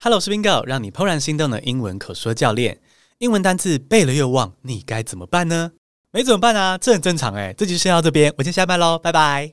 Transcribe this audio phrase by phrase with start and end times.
[0.00, 2.78] Hello，我是 Bingo，让你怦然心动的英文口说教练。
[3.18, 5.72] 英文单字背了又忘，你该怎么办呢？
[6.12, 7.52] 没怎么办啊，这很正常诶。
[7.58, 9.52] 这集先到这边，我先下班喽，拜拜。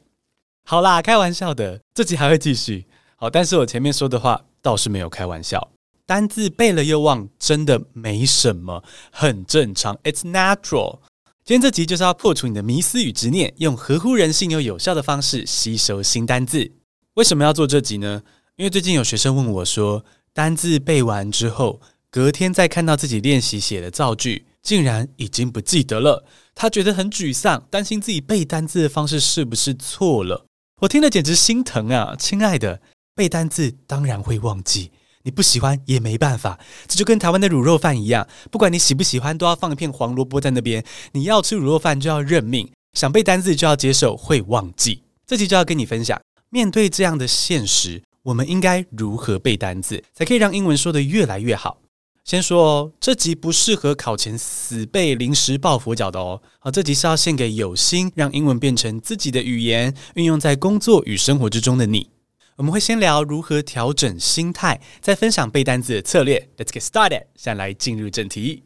[0.64, 2.86] 好啦，开玩笑的，这集还会继续。
[3.16, 5.72] 好，但是我前面说的话倒是没有开玩笑。
[6.06, 11.00] 单字背了又忘，真的没什么，很正常，It's natural。
[11.44, 16.72] 今天这集就是要破除你的迷思与执念，用合乎人性又有效的方式吸收新单字。
[17.16, 18.22] 为什么要做这集呢？
[18.58, 20.06] 因为最近有学生问我说，
[20.36, 21.80] 单字背完之后，
[22.10, 26.26] 隔天再看到自己练习写的造句，竟然已经不记得了。
[26.54, 30.46] 他觉得很沮丧，担心自己背单字的方式是不是错了。
[30.82, 32.18] 我听了简直心疼啊！
[32.20, 32.82] 亲爱的，
[33.16, 34.92] 背单字当然会忘记，
[35.24, 36.60] 你不喜欢也没办法。
[36.86, 40.84] 这就跟台湾的卤肉饭一样，不管你喜不喜欢，都要放一片黄萝卜在那边。
[41.14, 45.04] 你要吃卤肉饭就要认命，想背单字就要接受会忘记。
[45.26, 48.04] 这集就要跟你分享，面对这样的现实。
[48.26, 51.78] 我们应该如何背单字，才可以让英文说得越来越好？
[52.24, 56.42] 先说哦，这集不适合考前死背、临时抱佛脚的哦。
[56.58, 62.10] 好，这集是要献给有心让英文变成自己的语言，运用在工作与生活之中的你。
[62.56, 66.50] 我们会先聊如何调整心态，再分享背单字的策略。
[66.58, 68.64] Let's get started，先来进入正题。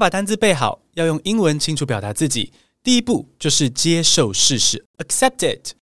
[0.00, 2.54] 把单字背好，要用英文清楚表达自己。
[2.82, 5.72] 第一步就是接受事实，accept it。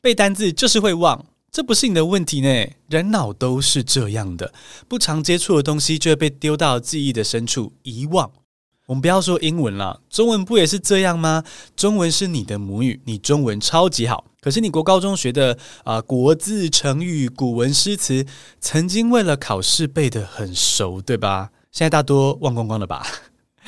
[0.00, 2.66] 背单字就是会忘，这不是你的问题呢。
[2.88, 4.52] 人脑都是这样的，
[4.88, 8.28] 不常接触的东西就会被丢到记忆的深处，遗忘。
[8.86, 11.44] 我们不要说英文了，中文不也是这样吗？
[11.76, 14.24] 中文是你的母语，你中文超级好。
[14.40, 18.26] 可是你国高中学的啊、国字、成语、古文、诗词，
[18.60, 21.50] 曾经为了考试背得很熟，对吧？
[21.70, 23.06] 现在大多忘光光了吧？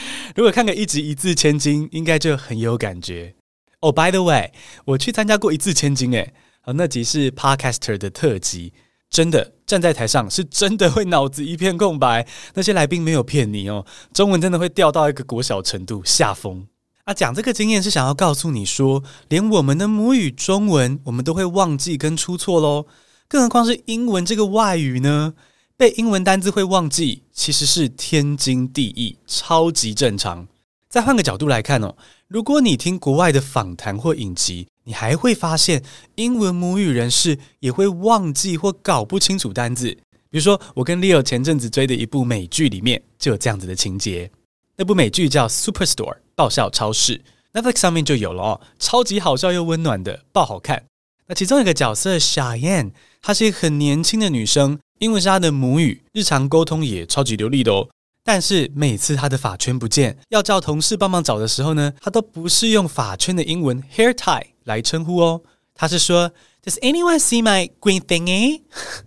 [0.36, 3.34] 如果看个一集一字千金，应该就很有感觉
[3.80, 3.92] 哦。
[3.92, 4.52] By the way，
[4.84, 8.72] 我去参加过一字千金，诶，好，那集是 Podcaster 的特辑，
[9.08, 16.66] 真的站在台上是真的会脑子一片空白，那些来宾没有骗你哦，中文真的会掉到一个国小程度，下风
[17.04, 17.14] 啊。
[17.14, 22.86] 讲这个经验是想要告诉你说，连我们的母语中文，我们都会忘记跟出错喽，
[23.28, 25.34] 更何况是英文这个外语呢？
[25.76, 30.46] 背英文单字会忘记，其实是天经地义，超级正常。
[30.90, 31.96] 再换个角度来看哦，
[32.28, 35.82] 如果你听国外的访谈或影集，你还会发现
[36.16, 39.96] 英文母语人士也会忘记或搞不清楚单字。
[40.28, 44.30] 比如说，我跟 Leo 前阵子追的一部美剧里面就有这样子的情节。
[44.76, 45.94] 那部美剧叫《Superstore》
[46.34, 47.22] 爆笑超市
[47.54, 50.84] ，Netflix 上面就有了哦，超级好笑又温暖的，爆好看。
[51.26, 52.90] 那其中一个角色 Cheyenne，
[53.22, 54.78] 她是一个很年轻的女生。
[55.00, 57.88] 英文是他的母语，日常沟通也超级流利的哦。
[58.22, 65.40] 但是每次他的发圈不见，要叫同事帮忙找的时候呢，他都不是用发圈的英文 hair tie 来称呼哦，
[65.74, 66.30] 他是说
[66.62, 68.60] Does anyone see my green thingy？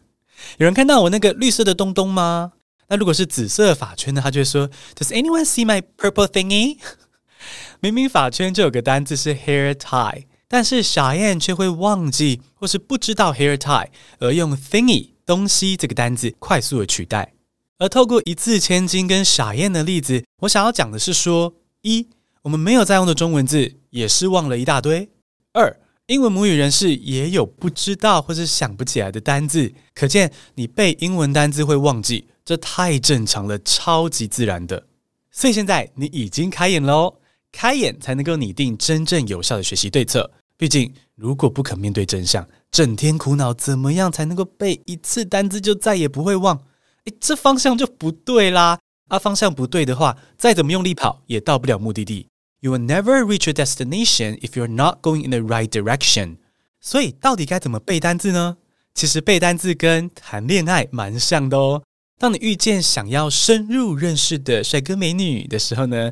[0.57, 2.53] 有人看到我那个绿色的东东吗？
[2.87, 6.79] 那如果是紫色的发圈呢，他就会说 Does anyone see my purple thingy？
[7.81, 15.12] 明明发圈就有个单字是 hair tie，但是小燕却会忘记或是不知道 hair tie 而用 thingy。
[15.25, 17.33] 东西这个单字快速的取代，
[17.77, 22.07] 而透过一字千金跟傻燕的例子，我想要讲的是说：一，
[22.41, 25.07] 我们没有在用的中文字也是忘了一大堆；
[25.53, 29.73] 二，英文母语人士也有不知道或是想不起来的单字。
[29.93, 34.85] 可见你背英文单字会忘记，这太正常了，超级自然的。
[35.31, 37.15] 所以现在你已经开眼了哦，
[37.51, 40.29] 开眼才能够拟定真正有效的学习对策。
[40.55, 46.57] 毕竟，如果不肯面对真相，整天苦恼怎么样才能够背一次单字就再也不会忘？
[47.05, 48.79] 诶，这方向就不对啦！
[49.09, 52.29] 啊，方向不对的话，再怎么用力跑也到不了目的地。
[52.61, 56.37] You will never reach your destination if you're not going in the right direction。
[56.81, 58.57] 所以，到底该怎么背单字呢？
[58.95, 61.83] 其实背单字跟谈恋爱蛮像的哦。
[62.17, 66.11] 当你遇见想要深入认识的帅哥美女的时候呢，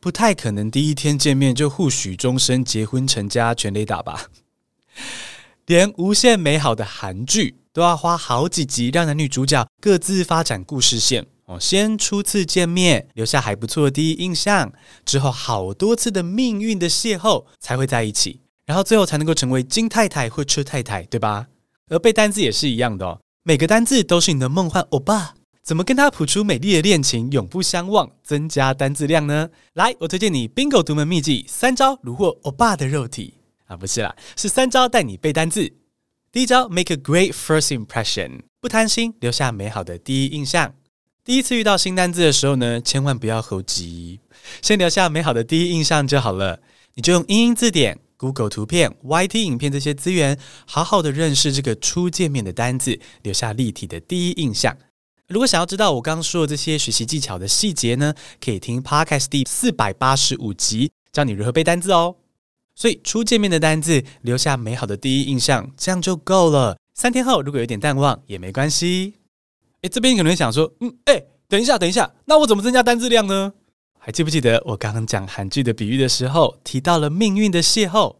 [0.00, 4.30] 不太可能第一天见面就互许终身、结婚成家、全垒打吧。
[5.68, 11.60] 连无限美好的韩剧都要花好几集，让男女主角各自发展故事线哦。
[11.60, 14.72] 先初次见面，留下还不错的第一印象，
[15.04, 21.48] 之后好多次的命运的邂逅才会在一起，然后最后才能够成为金太太或车太太，对吧？
[21.90, 25.34] 而背单字也是一样的哦，每个单字都是你的梦幻欧巴。
[25.62, 29.50] 怎么跟他谱出美丽的恋情，永不相忘，增加单字量呢？
[29.74, 33.34] 来，我推荐你 Bingo 独门秘籍，三招虏获欧巴的肉体
[33.68, 35.72] 啊，不是啦，是三招带你背单字。
[36.32, 40.74] 第一招，Make a great first impression，不贪心，留下美好的第一印象。
[41.24, 44.20] 第一次遇到新单字的时候呢，千万不要猴急，
[44.62, 46.60] 先留下美好的第一印象就好了。
[46.94, 54.76] 你就用英英字典、Google 图片、YT 影片这些资源，好好的认识这个初见面的单字，留下立体的第一印象。
[55.28, 62.16] 如果想要知道我刚刚说的这些学习技巧的细节呢，可以听 Podcast 第四百八十五集，教你如何背单字哦。
[62.78, 66.78] 所以初见面的单字，留下美好的第一印象，这样就够了。
[66.94, 69.14] 三天后如果有点淡忘也没关系。
[69.82, 73.52] 诶，这边可能想说，嗯，诶，等一下，等一下，那我怎么增加单字量呢？
[73.98, 78.14] 还记不记得我刚刚讲韩剧的比喻的时候，提到了命运的邂逅？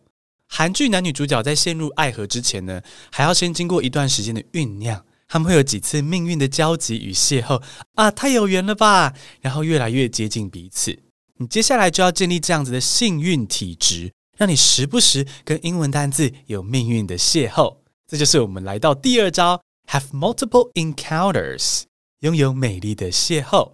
[0.49, 2.83] 韩剧男女主角在陷入爱河之前呢，
[3.13, 5.05] 还要先经过一段时间的酝酿。
[5.29, 7.63] 他们会有几次命运的交集与邂逅
[7.95, 9.15] 啊，太有缘了吧！
[9.41, 10.99] 然后越来越接近彼此。
[11.37, 17.77] 你接下来就要建立这样子的幸运体质，让你时不时跟英文单字有命运的邂逅。
[18.07, 21.83] 这就是我们来到第二招：have multiple encounters，
[22.21, 23.73] 拥有美丽的邂逅。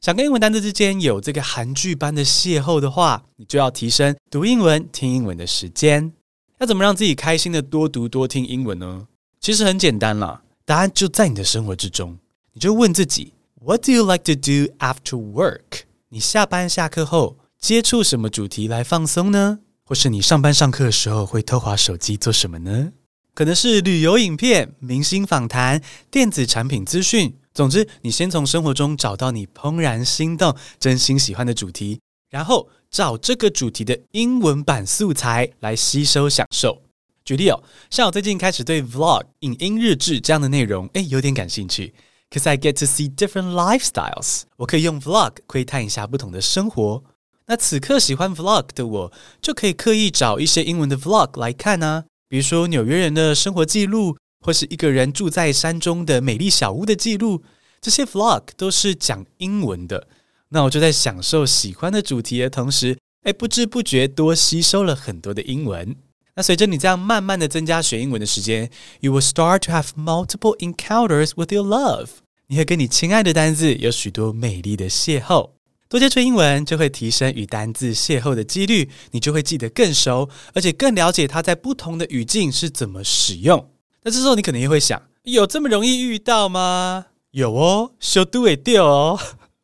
[0.00, 6.12] 想跟英文单词之间有这个韩剧般的邂逅的话，你就要提升读英文、听英文的时间。
[6.58, 9.06] 要怎么让自己开心的多读多听英文呢？
[9.38, 12.18] 其实很简单啦，答案就在你的生活之中。
[12.52, 13.32] 你就问自己
[13.64, 15.82] ：What do you like to do after work？
[16.08, 19.60] 你下班下课后接触什么主题来放松呢？
[19.90, 22.92] 或是你上班上课的时候会偷滑手机做什么呢？
[23.34, 25.82] 可能是旅游影片、明星访谈、
[26.12, 27.34] 电子产品资讯。
[27.52, 31.98] 总之，你先从生活中找到你怦然心动、真心喜欢的主题，
[32.30, 36.82] 然后找这个主题的英文版素材来吸收享受。
[37.24, 37.60] 举例哦，
[37.90, 41.92] 像我最近开始对 vlog 影音日志这样的内容，诶，有点感兴趣。
[42.30, 47.02] Cause I get to see different lifestyles，我可以用 vlog 窥探一下不同的生活。
[47.50, 49.12] 那此刻喜欢 vlog 的我，
[49.42, 54.16] 就可以刻意找一些英文的 vlog 来看啊，比如说纽约人的生活记录。
[54.42, 57.42] 或是一个人住在山中的美丽小屋的记录，
[57.78, 60.08] 这些 vlog 都是讲英文的。
[60.48, 65.94] 那我就在享受喜欢的主题的同时，哎，不知不觉多吸收了很多的英文。
[66.34, 68.70] 那随着你这样慢慢的增加学英文的时间
[69.00, 72.08] ，you will start to have multiple encounters with your love。
[72.46, 75.50] 你会跟你亲爱的单字有许多美丽的邂逅。
[75.90, 83.72] 多接触英文，就会提升与单字邂逅的几率，你就会记得更熟，而且更了解它在不同的语境是怎么使用。
[84.04, 87.06] 那这时候你可能也会想，有这么容易遇到吗？
[87.32, 89.18] 有哦，sure do it do 哦。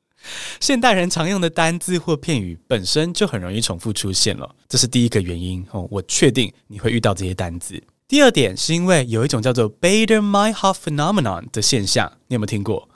[0.59, 5.87] 现代人常用的单字或片语本身就很容易重复出现了，这是第一个原因哦。
[5.93, 7.81] 我确定你会遇到这些单字。
[8.09, 12.89] 第二点是因为有一种叫做 Baader-Meinhof phenomenon 的现象，你有没有听过？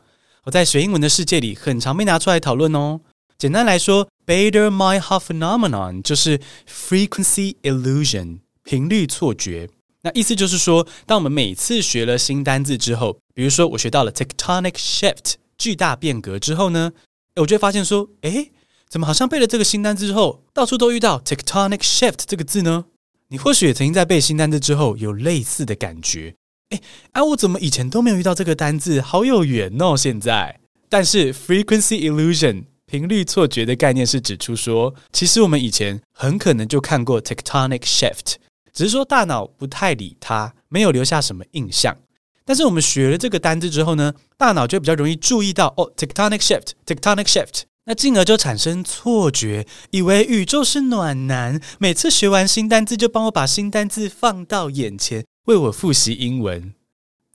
[0.43, 3.01] 我在学英文的世界里很常被拿出来讨论哦。
[3.41, 6.39] 简单来说，Baader-Meinhof phenomenon 就是
[6.69, 9.71] frequency illusion 频率错觉。
[10.03, 16.93] 那意思就是说，当我们每次学了新单字之后，比如说我学到了 tectonic shift 巨大变革之后呢，
[17.37, 18.53] 我就会发现说，诶，
[18.91, 22.85] 怎么好像背了这个新单字之后，到处都遇到 tectonic shift 这个字呢？
[23.29, 26.35] 你或许也曾经在背新单字之后有类似的感觉，
[26.73, 26.83] 诶，
[27.13, 29.97] 啊，我怎么以前都没有遇到这个单字，好有缘哦！
[29.97, 30.61] 现在，
[30.91, 38.35] 但是 frequency illusion 频率错觉的概念是指出说，其实我们以前很可能就看过 tectonic shift。
[38.73, 41.97] 只是说大脑不太理它，没有留下什么印象。
[42.45, 56.75] 但是我们学了这个单字之后呢，大脑就比较容易注意到哦，tectonic shift，tectonic shift，那进而就产生错觉，以为宇宙是暖男，每次学完新单字就帮我把新单字放到眼前，为我复习英文。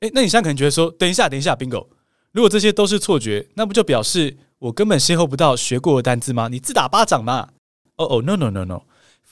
[0.01, 1.87] 诶，那你现在可能觉得说，等一下，等一下，Bingo，
[2.33, 6.47] 如果这些都是错觉，那不就表示我根本邂逅不到学过的单字吗？
[6.47, 7.49] 你自打巴掌嘛？
[7.97, 8.49] 哦哦，no，no，no，no。
[8.49, 8.81] No, no, no.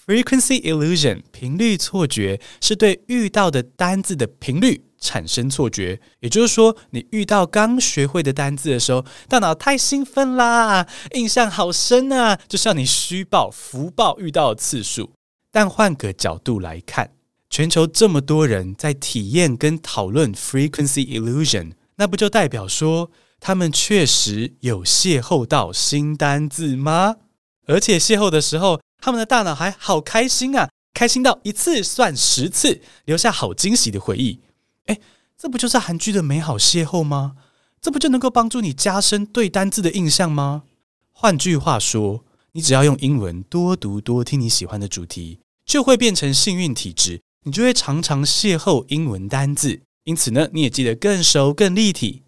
[0.06, 15.14] Frequency illusion 频率错觉是对遇到的单字的频率产生错觉，也就是说，你遇到刚学会的单字的时候，大脑太兴奋啦，印象好深啊，就像你虚报福报遇到的次数。
[15.52, 17.10] 但换个角度来看，
[17.50, 23.10] 全球这么多人在体验跟讨论 frequency illusion，那不就代表说
[23.46, 27.18] 他们确实有邂逅到新单字吗？
[27.66, 34.40] 而且邂逅的时候，他们的大脑还好开心啊，开心到一次算十次，留下好惊喜的回忆。
[34.86, 35.02] 诶，
[35.38, 37.36] 这不就是韩剧的美好邂逅吗？
[37.82, 40.64] 这不就能够帮助你加深对单字的印象吗？
[41.12, 42.24] 换句话说，
[42.54, 49.82] 你只要用英文多读多听你喜欢的主题，就会变成幸运体质，你就会常常邂逅英文单字。
[50.06, 52.23] 因此呢，你也记得更熟、更立体。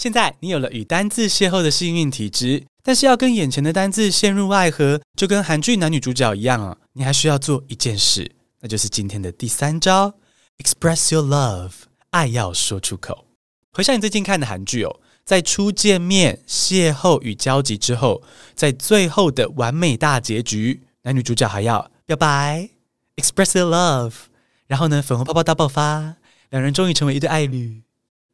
[0.00, 2.64] 现在你有了与单字邂逅的幸运体质。
[2.82, 6.74] 但是要跟眼前的单字陷入爱河，就跟韩剧男女主角一样啊！
[6.94, 10.14] 你还需要做一件事，那就是今天的第三招
[10.56, 11.72] ：express your love，
[12.12, 13.26] 爱要说出口。
[13.74, 18.22] 回想你最近看的韩剧哦，在初见面、邂逅与交集之后，
[18.54, 22.70] 在最后的完美大结局，男女主角还要表白
[23.16, 24.14] ，express your love，
[24.66, 26.16] 然后呢，粉红泡泡大爆发，
[26.48, 27.82] 两人终于成为一对爱侣。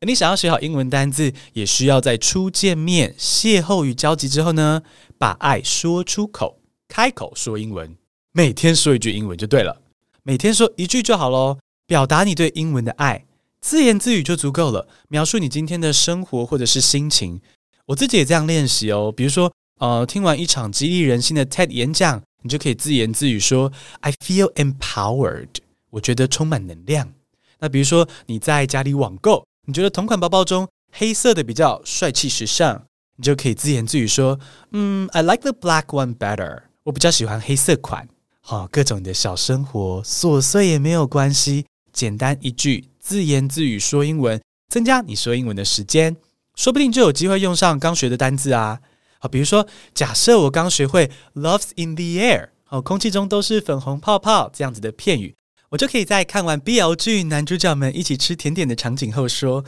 [0.01, 4.83] 你想要学好英文单字，也需要在初见面、邂逅与交集之后呢，
[5.17, 7.97] 把爱说出口，开口说英文，
[8.33, 9.81] 每天说一句英文就对了，
[10.23, 13.25] 每天说一句就好喽，表达你对英文的爱。
[13.63, 17.41] 自言自语就足够了，描述你今天的生活或者是心情。
[17.87, 19.11] 我自己也这样练习哦。
[19.11, 19.51] 比如说，
[19.81, 25.49] 呃，听完一场激励人心的 TED 演讲，你就可以自言自语说：“I feel empowered。”
[25.91, 27.13] 我觉得充满能量。
[27.59, 32.83] 那比如说你在家里网购，你觉得同款包包中黑色的比较帅气时尚，
[33.17, 34.39] 你就可以自言自语说
[34.71, 38.09] ：“嗯，I like the black one better。”我比较喜欢黑色款。
[38.41, 42.89] 好、哦，各种的小生活琐碎也没有关系，简单一句。
[43.01, 46.17] 自言自语说英文，增加你说英文的时间，
[46.55, 48.81] 说不定就有机会用上刚学的单字啊。
[49.19, 55.35] 好，比如说，假设我刚学会 "Love's in the air"，好，空气中都是粉红泡泡这样子的片语，
[55.77, 59.63] 我就可以在看完 BL 剧男主角们一起吃甜点的场景后说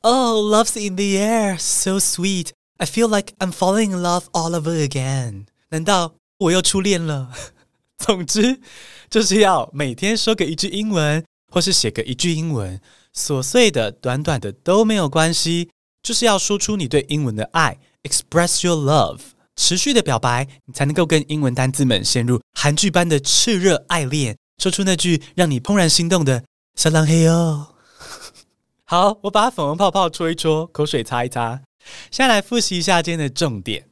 [0.00, 2.48] ："Oh, love's in the air, so sweet.
[2.78, 7.30] I feel like I'm falling in love all over again." 难道我又初恋了？
[8.04, 8.58] 总之，
[9.08, 11.24] 就是要每天说个一句英文。
[11.52, 12.80] 或是写个一句英文，
[13.16, 15.70] 琐碎的、短短的都没有关系，
[16.02, 19.20] 就是要说出你对英文的爱，express your love，
[19.54, 26.44] 持续的表白，你才能够跟英文单字们陷入韩剧般的炽热爱恋，说出那句让你怦然心动的
[26.74, 27.74] “撒浪嘿哟”。
[28.84, 31.62] 好，我把粉红泡泡戳一戳，口水擦一擦。
[32.10, 33.88] 现在来复习一下今天的重点。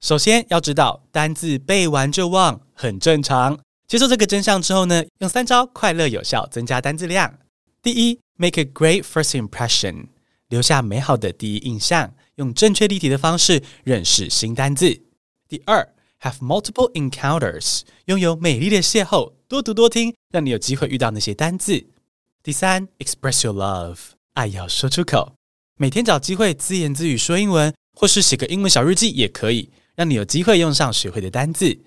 [0.00, 3.58] 首先要知道，单字背完就忘，很正常。
[3.86, 7.38] 接受这个真相之后呢，用三招快乐有效增加单字量。
[7.82, 10.06] 第一，make a great first impression，
[10.48, 15.02] 留下美好的第一印象，用正确立体的方式认识新单字。
[15.48, 15.86] 第二
[16.22, 21.84] ，have multiple encounters，拥有美丽的邂逅，多读多听，让你有机会遇到那些单字。
[22.42, 23.98] 第三，express your love，
[24.34, 25.34] 爱要说出口，
[25.76, 31.78] 每天找机会自言自语说英文，或是写个英文小日记也可以，让你有机会用上学会的单字。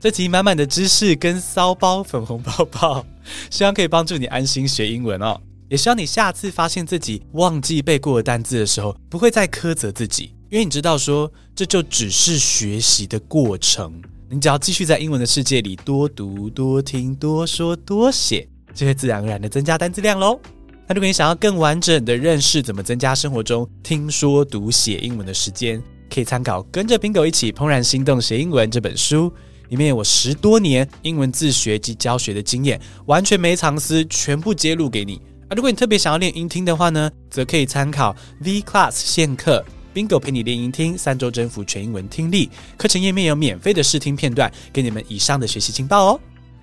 [0.00, 3.04] 这集满满的知识跟骚包粉红泡泡，
[3.50, 5.40] 希望可以帮助你安心学英文哦。
[5.68, 14.00] 也希望你下次发现自己忘记背过的单字的时候，不会再苛责自己，因为你知道说，这就只是学习的过程。
[14.30, 20.40] 你只要继续在英文的世界里多读、多听、多说、多写，就会自然而然的增加单字量喽。
[20.86, 29.30] 那如果你想要更完整的认识怎么增加生活中听说读写英文的时间，可以参考《跟着 Bingo 一起怦然心动学英文》这本书。
[29.68, 35.20] 里面有我十多年英文自学及教学的经验，完全没藏私，全部揭露给你。
[35.48, 39.64] 啊，如果你特别想要练音听的话呢，则可以参考 V Class 线课
[39.94, 42.50] ，Bingo 陪你练音听，三周征服全英文听力。
[42.76, 46.20] 课程页面有免费的试听片段，给你们以上的学习情报哦。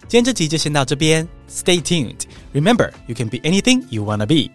[0.08, 2.22] 今天这集就先到这边，Stay tuned.
[2.54, 4.52] Remember, you can be anything you wanna be.